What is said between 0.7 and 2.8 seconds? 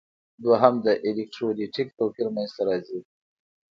د الکترولیتیک توپیر منځ ته